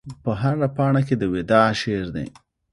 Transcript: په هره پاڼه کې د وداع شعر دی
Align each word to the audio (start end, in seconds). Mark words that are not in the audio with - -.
په 0.23 0.31
هره 0.41 0.67
پاڼه 0.77 1.01
کې 1.07 1.15
د 1.17 1.23
وداع 1.33 1.67
شعر 1.81 2.07
دی 2.15 2.27